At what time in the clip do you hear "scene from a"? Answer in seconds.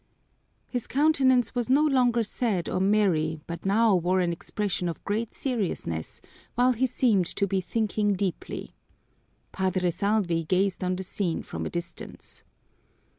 11.03-11.69